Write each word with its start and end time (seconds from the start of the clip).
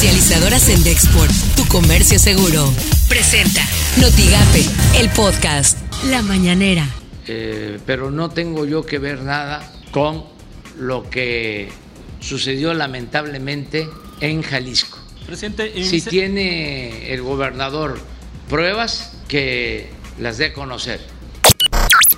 Comercializadoras 0.00 0.70
en 0.70 0.82
Dexport, 0.82 1.30
tu 1.56 1.68
comercio 1.68 2.18
seguro. 2.18 2.72
Presenta 3.06 3.60
Notigape, 4.00 4.64
el 4.98 5.10
podcast 5.10 5.76
La 6.06 6.22
Mañanera. 6.22 6.88
Eh, 7.26 7.78
pero 7.84 8.10
no 8.10 8.30
tengo 8.30 8.64
yo 8.64 8.86
que 8.86 8.98
ver 8.98 9.20
nada 9.20 9.70
con 9.90 10.24
lo 10.78 11.10
que 11.10 11.68
sucedió 12.18 12.72
lamentablemente 12.72 13.90
en 14.22 14.40
Jalisco. 14.40 14.98
Presidente, 15.26 15.84
si 15.84 16.00
tiene 16.00 17.12
el 17.12 17.20
gobernador 17.20 18.00
pruebas, 18.48 19.18
que 19.28 19.90
las 20.18 20.38
dé 20.38 20.46
a 20.46 20.52
conocer. 20.54 21.09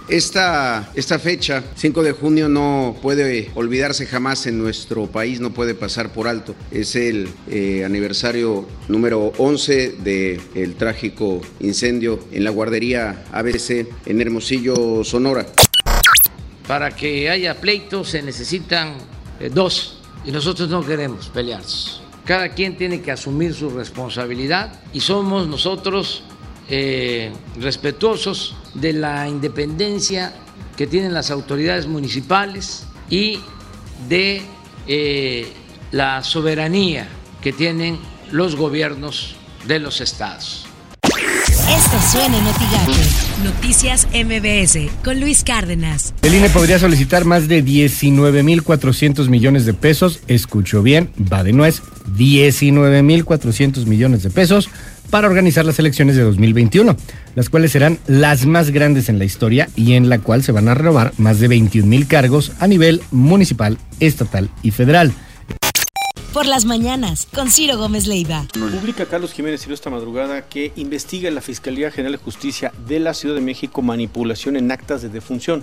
Esta, 0.09 0.91
esta 0.95 1.19
fecha, 1.19 1.62
5 1.77 2.02
de 2.02 2.12
junio, 2.12 2.48
no 2.48 2.96
puede 3.01 3.51
olvidarse 3.55 4.05
jamás 4.07 4.46
en 4.46 4.59
nuestro 4.59 5.07
país, 5.07 5.41
no 5.41 5.55
puede 5.55 5.75
pasar 5.75 6.12
por 6.12 6.27
alto. 6.27 6.55
Es 6.71 6.96
el 6.96 7.29
eh, 7.48 7.84
aniversario 7.84 8.66
número 8.88 9.33
11 9.38 9.96
del 9.98 10.74
trágico 10.74 11.41
incendio 11.60 12.19
en 12.33 12.45
la 12.45 12.51
guardería 12.51 13.24
ABC 13.33 13.87
en 14.07 14.20
Hermosillo, 14.20 15.05
Sonora. 15.05 15.46
Para 16.66 16.91
que 16.91 17.30
haya 17.30 17.60
pleitos 17.60 18.10
se 18.10 18.23
necesitan 18.23 18.95
eh, 19.41 19.51
dos 19.52 19.98
y 20.24 20.32
nosotros 20.32 20.69
no 20.69 20.84
queremos 20.84 21.29
pelearnos. 21.29 22.02
Cada 22.24 22.51
quien 22.51 22.77
tiene 22.77 23.01
que 23.01 23.10
asumir 23.12 23.55
su 23.55 23.71
responsabilidad 23.71 24.80
y 24.93 25.01
somos 25.01 25.48
nosotros 25.48 26.23
eh, 26.74 27.30
respetuosos 27.60 28.56
de 28.72 28.94
la 28.94 29.28
independencia 29.28 30.32
que 30.74 30.86
tienen 30.86 31.12
las 31.12 31.30
autoridades 31.30 31.86
municipales 31.86 32.86
y 33.10 33.40
de 34.08 34.40
eh, 34.86 35.52
la 35.90 36.24
soberanía 36.24 37.06
que 37.42 37.52
tienen 37.52 37.98
los 38.30 38.56
gobiernos 38.56 39.36
de 39.66 39.80
los 39.80 40.01
estados. 40.01 40.64
Esto 41.02 41.98
suena 42.10 42.38
en 42.38 42.45
Noticias 43.45 44.09
MBS 44.14 44.90
con 45.04 45.20
Luis 45.20 45.45
Cárdenas. 45.45 46.14
El 46.23 46.34
INE 46.34 46.48
podría 46.48 46.79
solicitar 46.79 47.26
más 47.26 47.48
de 47.48 47.62
19.400 47.62 49.29
millones 49.29 49.66
de 49.66 49.74
pesos. 49.74 50.20
Escucho 50.26 50.82
bien, 50.82 51.10
va 51.30 51.45
de 51.45 51.52
nuez. 51.52 51.82
19.400 52.16 53.84
millones 53.84 54.23
de 54.23 54.30
pesos 54.30 54.70
para 55.13 55.29
organizar 55.29 55.66
las 55.66 55.79
elecciones 55.79 56.16
de 56.16 56.23
2021, 56.23 56.96
las 57.35 57.51
cuales 57.51 57.71
serán 57.71 57.99
las 58.07 58.46
más 58.46 58.71
grandes 58.71 59.10
en 59.10 59.19
la 59.19 59.27
historia 59.27 59.69
y 59.77 59.93
en 59.93 60.09
la 60.09 60.21
cual 60.21 60.43
se 60.43 60.52
van 60.52 60.69
a 60.69 60.74
renovar 60.74 61.13
más 61.19 61.38
de 61.38 61.49
21 61.49 61.87
mil 61.87 62.09
cargos 62.09 62.52
a 62.60 62.66
nivel 62.66 63.02
municipal, 63.10 63.77
estatal 64.00 64.49
y 64.62 64.71
federal. 64.71 65.12
Por 66.32 66.47
las 66.47 66.65
mañanas, 66.65 67.28
con 67.31 67.50
Ciro 67.50 67.77
Gómez 67.77 68.06
Leiva. 68.06 68.47
Publica 68.54 69.04
Carlos 69.04 69.34
Jiménez 69.34 69.60
Ciro 69.60 69.75
esta 69.75 69.91
madrugada 69.91 70.49
que 70.49 70.72
investiga 70.77 71.28
en 71.28 71.34
la 71.34 71.43
Fiscalía 71.43 71.91
General 71.91 72.12
de 72.12 72.25
Justicia 72.25 72.72
de 72.88 72.99
la 72.99 73.12
Ciudad 73.12 73.34
de 73.34 73.43
México 73.43 73.82
manipulación 73.82 74.56
en 74.56 74.72
actas 74.72 75.03
de 75.03 75.10
defunción 75.10 75.62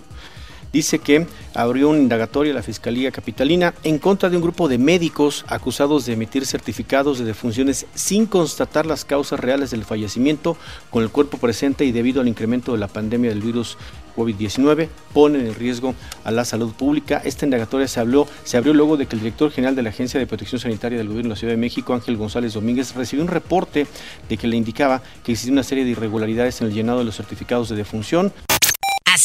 dice 0.71 0.99
que 0.99 1.27
abrió 1.53 1.89
un 1.89 1.97
indagatorio 1.97 2.51
a 2.53 2.55
la 2.55 2.63
Fiscalía 2.63 3.11
Capitalina 3.11 3.73
en 3.83 3.99
contra 3.99 4.29
de 4.29 4.37
un 4.37 4.43
grupo 4.43 4.67
de 4.67 4.77
médicos 4.77 5.45
acusados 5.47 6.05
de 6.05 6.13
emitir 6.13 6.45
certificados 6.45 7.19
de 7.19 7.25
defunciones 7.25 7.85
sin 7.93 8.25
constatar 8.25 8.85
las 8.85 9.05
causas 9.05 9.39
reales 9.39 9.71
del 9.71 9.85
fallecimiento 9.85 10.57
con 10.89 11.03
el 11.03 11.09
cuerpo 11.09 11.37
presente 11.37 11.85
y 11.85 11.91
debido 11.91 12.21
al 12.21 12.27
incremento 12.27 12.71
de 12.71 12.79
la 12.79 12.87
pandemia 12.87 13.29
del 13.29 13.41
virus 13.41 13.77
COVID-19 14.15 14.89
ponen 15.13 15.47
en 15.47 15.55
riesgo 15.55 15.95
a 16.23 16.31
la 16.31 16.45
salud 16.45 16.73
pública. 16.73 17.21
Esta 17.23 17.45
indagatoria 17.45 17.87
se, 17.87 17.99
habló, 17.99 18.27
se 18.43 18.57
abrió 18.57 18.73
luego 18.73 18.97
de 18.97 19.05
que 19.05 19.15
el 19.15 19.21
director 19.21 19.51
general 19.51 19.75
de 19.75 19.83
la 19.83 19.89
Agencia 19.89 20.19
de 20.19 20.27
Protección 20.27 20.59
Sanitaria 20.59 20.97
del 20.97 21.07
Gobierno 21.07 21.29
de 21.29 21.35
la 21.35 21.39
Ciudad 21.39 21.53
de 21.53 21.57
México, 21.57 21.93
Ángel 21.93 22.17
González 22.17 22.53
Domínguez, 22.53 22.93
recibió 22.95 23.23
un 23.23 23.29
reporte 23.29 23.87
de 24.27 24.37
que 24.37 24.47
le 24.47 24.57
indicaba 24.57 25.01
que 25.23 25.31
existía 25.31 25.53
una 25.53 25.63
serie 25.63 25.85
de 25.85 25.91
irregularidades 25.91 26.61
en 26.61 26.67
el 26.67 26.73
llenado 26.73 26.99
de 26.99 27.05
los 27.05 27.15
certificados 27.15 27.69
de 27.69 27.75
defunción. 27.75 28.33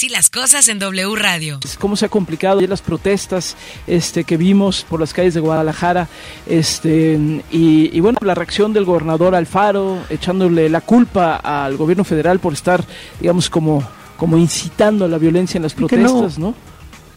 Así 0.05 0.11
las 0.11 0.29
cosas 0.29 0.69
en 0.69 0.79
W 0.79 1.17
Radio. 1.17 1.61
Cómo 1.79 1.97
se 1.97 2.05
ha 2.05 2.09
complicado 2.11 2.61
las 2.61 2.83
protestas 2.83 3.57
este, 3.87 4.25
que 4.25 4.37
vimos 4.37 4.85
por 4.87 5.01
las 5.01 5.15
calles 5.15 5.33
de 5.33 5.41
Guadalajara. 5.41 6.09
Este, 6.47 7.19
y, 7.51 8.01
bueno, 8.01 8.19
la 8.21 8.35
reacción 8.35 8.75
del 8.75 8.85
gobernador 8.85 9.35
Alfaro, 9.35 10.05
echándole 10.11 10.69
la 10.69 10.83
culpa 10.83 11.37
al 11.37 11.79
gobierno 11.79 12.05
federal 12.05 12.39
por 12.39 12.53
estar, 12.53 12.85
digamos, 13.19 13.49
como, 13.49 13.83
como 14.19 14.37
incitando 14.37 15.07
a 15.07 15.09
la 15.09 15.17
violencia 15.17 15.57
en 15.57 15.63
las 15.63 15.73
protestas, 15.73 16.39
¿no? 16.39 16.55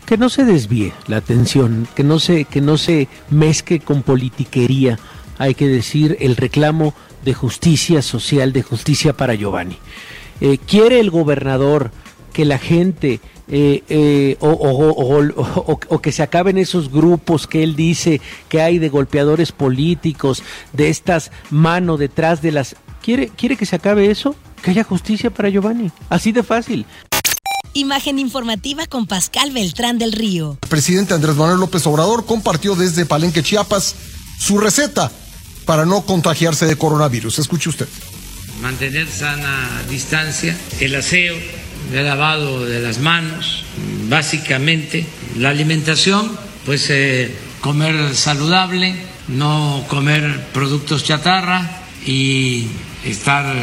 Que 0.05 0.17
no 0.17 0.29
se 0.29 0.45
desvíe 0.45 0.93
la 1.07 1.17
atención, 1.17 1.89
que 1.93 2.05
no 2.05 2.19
se, 2.19 2.45
que 2.45 2.61
no 2.61 2.77
se 2.77 3.09
mezcle 3.29 3.81
con 3.81 4.01
politiquería. 4.01 4.97
Hay 5.37 5.55
que 5.55 5.67
decir 5.67 6.15
el 6.21 6.37
reclamo 6.37 6.93
de 7.25 7.33
justicia 7.33 8.01
social, 8.01 8.53
de 8.53 8.63
justicia 8.63 9.11
para 9.11 9.35
Giovanni. 9.35 9.77
Eh, 10.39 10.57
quiere 10.65 11.01
el 11.01 11.09
gobernador 11.09 11.91
que 12.37 12.45
la 12.45 12.59
gente 12.59 13.19
eh, 13.47 13.83
eh, 13.89 14.37
o, 14.41 15.99
que 16.03 16.11
se 16.11 16.21
acaben 16.21 16.59
esos 16.59 16.91
grupos 16.91 17.47
que 17.47 17.63
él 17.63 17.75
dice 17.75 18.21
que 18.47 18.61
hay 18.61 18.77
de 18.77 18.89
golpeadores 18.89 19.51
políticos, 19.51 20.43
de 20.71 20.89
estas 20.89 21.31
manos 21.49 21.97
detrás 21.97 22.43
de 22.43 22.51
las... 22.51 22.75
¿Quiere, 23.01 23.29
¿Quiere 23.29 23.57
que 23.57 23.65
se 23.65 23.75
acabe 23.75 24.11
eso? 24.11 24.35
Que 24.61 24.69
haya 24.69 24.83
justicia 24.83 25.31
para 25.31 25.49
Giovanni. 25.49 25.89
Así 26.09 26.31
de 26.31 26.43
fácil. 26.43 26.85
Imagen 27.73 28.19
informativa 28.19 28.85
con 28.85 29.07
Pascal 29.07 29.49
Beltrán 29.51 29.97
del 29.97 30.11
Río. 30.11 30.59
El 30.61 30.69
presidente 30.69 31.15
Andrés 31.15 31.37
Manuel 31.37 31.59
López 31.59 31.87
Obrador 31.87 32.27
compartió 32.27 32.75
desde 32.75 33.07
Palenque, 33.07 33.41
Chiapas, 33.41 33.95
su 34.37 34.59
receta 34.59 35.11
para 35.65 35.87
no 35.87 36.03
contagiarse 36.03 36.67
de 36.67 36.75
coronavirus. 36.75 37.39
Escuche 37.39 37.69
usted. 37.69 37.87
Mantener 38.61 39.07
sana 39.07 39.81
distancia, 39.89 40.55
el 40.79 40.93
aseo 40.93 41.35
de 41.91 42.03
lavado 42.03 42.65
de 42.65 42.81
las 42.81 42.99
manos, 42.99 43.63
básicamente 44.09 45.05
la 45.37 45.49
alimentación, 45.49 46.37
pues 46.65 46.89
eh, 46.89 47.33
comer 47.61 48.15
saludable, 48.15 48.95
no 49.27 49.85
comer 49.87 50.47
productos 50.53 51.03
chatarra 51.03 51.81
y 52.05 52.67
estar 53.05 53.55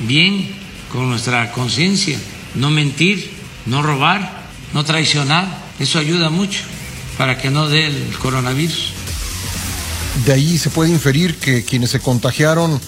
bien 0.00 0.48
con 0.92 1.08
nuestra 1.08 1.52
conciencia, 1.52 2.18
no 2.54 2.70
mentir, 2.70 3.30
no 3.66 3.82
robar, 3.82 4.44
no 4.72 4.84
traicionar, 4.84 5.46
eso 5.78 5.98
ayuda 5.98 6.30
mucho 6.30 6.60
para 7.18 7.38
que 7.38 7.50
no 7.50 7.68
dé 7.68 7.86
el 7.86 8.16
coronavirus. 8.18 8.92
De 10.26 10.32
ahí 10.32 10.58
se 10.58 10.70
puede 10.70 10.90
inferir 10.90 11.36
que 11.36 11.64
quienes 11.64 11.90
se 11.90 12.00
contagiaron 12.00 12.80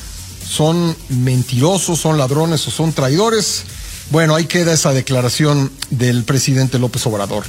son 0.48 0.96
mentirosos, 1.08 1.98
son 1.98 2.18
ladrones 2.18 2.66
o 2.68 2.70
son 2.70 2.92
traidores. 2.92 3.64
Bueno, 4.10 4.36
ahí 4.36 4.44
queda 4.44 4.72
esa 4.72 4.92
declaración 4.92 5.72
del 5.90 6.22
presidente 6.22 6.78
López 6.78 7.04
Obrador. 7.06 7.44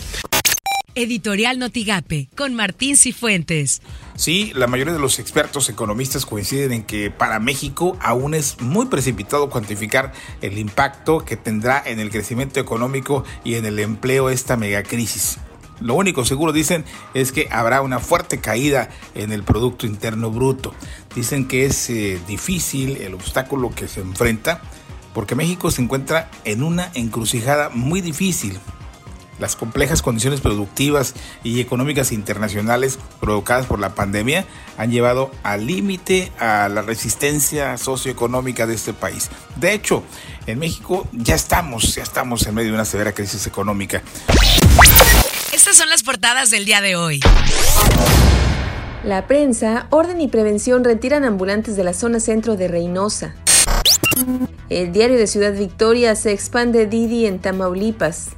Editorial 0.95 1.59
Notigape 1.59 2.29
con 2.35 2.55
Martín 2.55 2.97
Cifuentes. 2.97 3.83
Sí, 4.15 4.51
la 4.55 4.65
mayoría 4.65 4.93
de 4.93 4.99
los 4.99 5.19
expertos 5.19 5.69
economistas 5.69 6.25
coinciden 6.25 6.73
en 6.73 6.83
que 6.83 7.11
para 7.11 7.39
México 7.39 7.95
aún 8.01 8.33
es 8.33 8.59
muy 8.59 8.87
precipitado 8.87 9.51
cuantificar 9.51 10.11
el 10.41 10.57
impacto 10.57 11.23
que 11.23 11.37
tendrá 11.37 11.83
en 11.85 11.99
el 11.99 12.09
crecimiento 12.09 12.59
económico 12.59 13.23
y 13.43 13.53
en 13.53 13.65
el 13.65 13.77
empleo 13.77 14.31
esta 14.31 14.57
megacrisis. 14.57 15.37
Lo 15.79 15.93
único 15.93 16.25
seguro, 16.25 16.53
dicen, 16.53 16.85
es 17.13 17.31
que 17.31 17.47
habrá 17.51 17.83
una 17.83 17.99
fuerte 17.99 18.39
caída 18.39 18.89
en 19.13 19.31
el 19.31 19.43
Producto 19.43 19.85
Interno 19.85 20.31
Bruto. 20.31 20.73
Dicen 21.13 21.47
que 21.47 21.67
es 21.67 21.91
eh, 21.91 22.19
difícil 22.27 22.97
el 22.97 23.13
obstáculo 23.13 23.69
que 23.69 23.87
se 23.87 23.99
enfrenta 23.99 24.63
porque 25.17 25.33
México 25.33 25.71
se 25.71 25.81
encuentra 25.81 26.29
en 26.43 26.61
una 26.61 26.91
encrucijada 26.93 27.69
muy 27.69 28.01
difícil. 28.01 28.59
Las 29.39 29.55
complejas 29.55 30.03
condiciones 30.03 30.41
productivas 30.41 31.15
y 31.43 31.59
económicas 31.59 32.11
internacionales 32.11 32.99
provocadas 33.19 33.65
por 33.65 33.79
la 33.79 33.95
pandemia 33.95 34.45
han 34.77 34.91
llevado 34.91 35.31
al 35.41 35.65
límite 35.65 36.31
a 36.37 36.69
la 36.69 36.83
resistencia 36.83 37.79
socioeconómica 37.79 38.67
de 38.67 38.75
este 38.75 38.93
país. 38.93 39.31
De 39.55 39.73
hecho, 39.73 40.03
en 40.45 40.59
México 40.59 41.07
ya 41.11 41.33
estamos, 41.33 41.95
ya 41.95 42.03
estamos 42.03 42.45
en 42.45 42.53
medio 42.53 42.69
de 42.69 42.75
una 42.75 42.85
severa 42.85 43.11
crisis 43.11 43.47
económica. 43.47 44.03
Estas 45.51 45.77
son 45.77 45.89
las 45.89 46.03
portadas 46.03 46.51
del 46.51 46.65
día 46.65 46.79
de 46.79 46.95
hoy. 46.95 47.21
La 49.03 49.25
prensa, 49.25 49.87
orden 49.89 50.21
y 50.21 50.27
prevención 50.27 50.83
retiran 50.83 51.23
ambulantes 51.23 51.75
de 51.75 51.83
la 51.83 51.95
zona 51.95 52.19
centro 52.19 52.55
de 52.55 52.67
Reynosa. 52.67 53.33
El 54.69 54.91
diario 54.91 55.17
de 55.17 55.27
Ciudad 55.27 55.53
Victoria 55.53 56.15
se 56.15 56.31
expande 56.31 56.87
Didi 56.87 57.25
en 57.25 57.39
Tamaulipas. 57.39 58.29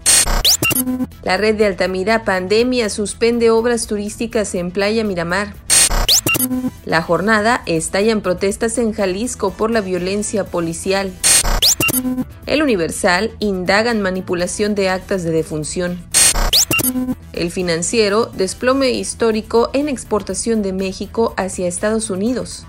La 1.24 1.38
red 1.38 1.56
de 1.56 1.66
Altamira 1.66 2.24
Pandemia 2.24 2.90
suspende 2.90 3.50
obras 3.50 3.88
turísticas 3.88 4.56
en 4.56 4.72
Playa 4.72 5.04
Miramar. 5.04 5.54
La 6.86 7.02
jornada 7.02 7.62
estallan 7.66 8.22
protestas 8.22 8.78
en 8.78 8.94
Jalisco 8.94 9.52
por 9.52 9.72
la 9.72 9.82
violencia 9.82 10.46
policial. 10.46 11.12
El 12.46 12.62
Universal 12.62 13.32
indagan 13.40 14.02
manipulación 14.02 14.76
de 14.76 14.90
actas 14.90 15.24
de 15.24 15.32
defunción. 15.32 16.00
El 17.34 17.52
financiero 17.52 18.26
desplome 18.28 18.92
histórico 18.92 19.70
en 19.74 19.90
exportación 19.90 20.62
de 20.62 20.74
México 20.74 21.34
hacia 21.38 21.68
Estados 21.68 22.10
Unidos. 22.10 22.66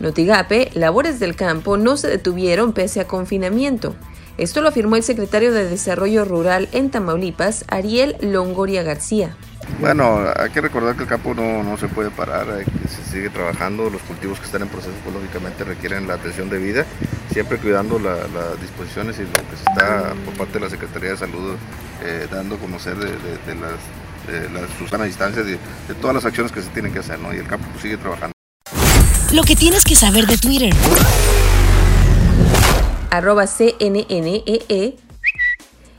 Notigape, 0.00 0.70
labores 0.74 1.20
del 1.20 1.36
campo 1.36 1.76
no 1.76 1.96
se 1.96 2.08
detuvieron 2.08 2.72
pese 2.72 3.00
a 3.00 3.06
confinamiento. 3.06 3.94
Esto 4.36 4.60
lo 4.60 4.68
afirmó 4.68 4.96
el 4.96 5.04
secretario 5.04 5.52
de 5.52 5.68
Desarrollo 5.68 6.24
Rural 6.24 6.68
en 6.72 6.90
Tamaulipas, 6.90 7.64
Ariel 7.68 8.16
Longoria 8.20 8.82
García. 8.82 9.36
Bueno, 9.80 10.26
hay 10.36 10.50
que 10.50 10.60
recordar 10.60 10.96
que 10.96 11.02
el 11.04 11.08
campo 11.08 11.34
no, 11.34 11.76
se 11.78 11.88
puede 11.88 12.10
parar, 12.10 12.46
que 12.64 12.88
se 12.88 13.02
sigue 13.10 13.30
trabajando, 13.30 13.88
los 13.90 14.02
cultivos 14.02 14.38
que 14.38 14.46
están 14.46 14.62
en 14.62 14.68
proceso 14.68 14.92
pues, 15.02 15.14
lógicamente 15.14 15.64
requieren 15.64 16.06
la 16.06 16.14
atención 16.14 16.50
debida, 16.50 16.84
siempre 17.32 17.58
cuidando 17.58 17.98
las 17.98 18.60
disposiciones 18.60 19.18
y 19.18 19.22
lo 19.22 19.32
que 19.32 19.56
se 19.56 19.70
está 19.70 20.14
por 20.24 20.34
parte 20.34 20.54
de 20.54 20.60
la 20.60 20.70
Secretaría 20.70 21.10
de 21.10 21.16
Salud 21.16 21.54
eh, 22.02 22.26
dando 22.30 22.56
a 22.56 22.58
conocer 22.58 22.96
de, 22.96 23.08
las, 23.54 23.80
de 24.26 24.68
Susana 24.78 25.04
distancias, 25.04 25.46
de, 25.46 25.52
de, 25.52 25.94
todas 26.00 26.14
las 26.14 26.24
acciones 26.24 26.52
que 26.52 26.60
se 26.60 26.68
tienen 26.70 26.92
que 26.92 26.98
hacer, 26.98 27.18
¿no? 27.18 27.32
Y 27.32 27.38
el 27.38 27.46
campo 27.46 27.66
pues, 27.70 27.82
sigue 27.82 27.96
trabajando. 27.96 28.33
Lo 29.34 29.42
que 29.42 29.56
tienes 29.56 29.82
que 29.82 29.96
saber 29.96 30.28
de 30.28 30.38
Twitter. 30.38 30.72
Arroba 33.10 33.48
CNNEE. 33.48 34.44
E. 34.46 34.96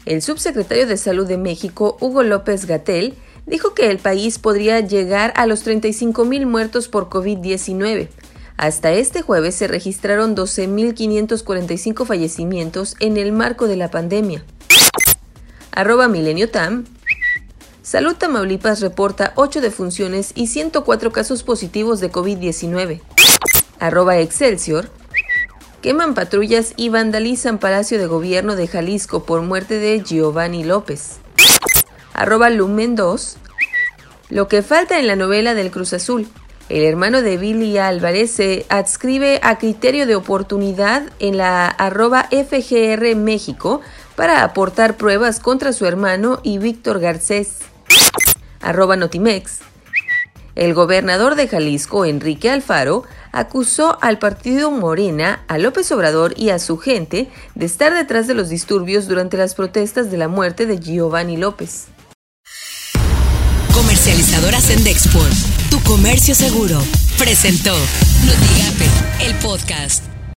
El 0.05 0.21
subsecretario 0.21 0.87
de 0.87 0.95
Salud 0.95 1.27
de 1.27 1.37
México, 1.37 1.97
Hugo 1.99 2.23
López 2.23 2.65
Gatel, 2.65 3.13
dijo 3.45 3.73
que 3.73 3.91
el 3.91 3.97
país 3.97 4.39
podría 4.39 4.79
llegar 4.79 5.33
a 5.35 5.47
los 5.47 5.63
35 5.63 6.23
mil 6.23 6.45
muertos 6.45 6.87
por 6.87 7.09
COVID-19. 7.09 8.07
Hasta 8.55 8.93
este 8.93 9.21
jueves 9.21 9.53
se 9.55 9.67
registraron 9.67 10.33
12.545 10.33 12.05
fallecimientos 12.05 12.95
en 13.01 13.17
el 13.17 13.33
marco 13.33 13.67
de 13.67 13.75
la 13.75 13.91
pandemia. 13.91 14.45
Arroba 15.73 16.07
Milenio 16.07 16.49
Tam. 16.49 16.85
Salud 17.85 18.15
Tamaulipas 18.15 18.81
reporta 18.81 19.31
8 19.35 19.61
defunciones 19.61 20.31
y 20.33 20.47
104 20.47 21.11
casos 21.11 21.43
positivos 21.43 21.99
de 21.99 22.11
COVID-19. 22.11 22.99
Arroba 23.79 24.17
Excelsior. 24.17 24.89
Queman 25.83 26.15
patrullas 26.15 26.73
y 26.77 26.89
vandalizan 26.89 27.59
Palacio 27.59 27.99
de 27.99 28.07
Gobierno 28.07 28.55
de 28.55 28.67
Jalisco 28.67 29.23
por 29.23 29.43
muerte 29.43 29.77
de 29.77 30.01
Giovanni 30.01 30.63
López 30.63 31.19
arroba 32.15 32.49
Lumen 32.49 32.95
2, 32.95 33.37
lo 34.29 34.47
que 34.47 34.63
falta 34.63 34.97
en 34.99 35.05
la 35.05 35.15
novela 35.15 35.53
del 35.53 35.69
Cruz 35.69 35.93
Azul. 35.93 36.27
El 36.69 36.83
hermano 36.83 37.21
de 37.21 37.37
Billy 37.37 37.77
Álvarez 37.77 38.31
se 38.31 38.65
adscribe 38.69 39.39
a 39.43 39.59
criterio 39.59 40.07
de 40.07 40.15
oportunidad 40.15 41.03
en 41.19 41.37
la 41.37 41.67
arroba 41.67 42.27
FGR 42.31 43.15
México 43.15 43.81
para 44.15 44.43
aportar 44.43 44.97
pruebas 44.97 45.39
contra 45.39 45.73
su 45.73 45.85
hermano 45.85 46.39
y 46.41 46.57
Víctor 46.57 46.99
Garcés. 46.99 47.74
Arroba 48.65 48.97
Notimex. 48.97 49.59
El 50.55 50.73
gobernador 50.73 51.35
de 51.35 51.47
Jalisco, 51.47 52.05
Enrique 52.05 52.49
Alfaro, 52.49 53.03
acusó 53.31 53.97
al 54.01 54.19
partido 54.19 54.71
Morena, 54.71 55.43
a 55.47 55.57
López 55.57 55.91
Obrador 55.91 56.33
y 56.37 56.49
a 56.49 56.59
su 56.59 56.77
gente 56.77 57.29
de 57.55 57.65
estar 57.65 57.93
detrás 57.93 58.27
de 58.27 58.33
los 58.33 58.49
disturbios 58.49 59.07
durante 59.07 59.37
las 59.37 59.53
protestas 59.53 60.09
de 60.09 60.17
la 60.17 60.29
muerte 60.29 60.65
de 60.65 60.79
Giovanni 60.79 61.35
López. 61.37 61.87
Comercializadora 63.73 64.61
Sendexport, 64.61 65.33
tu 65.69 65.79
comercio 65.81 66.33
seguro, 66.33 66.79
presentó 67.17 67.73
Notigape, 68.25 69.25
el 69.25 69.35
podcast. 69.35 70.14